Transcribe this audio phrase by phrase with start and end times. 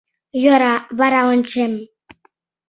[0.43, 1.73] Йӧра, вара ончем.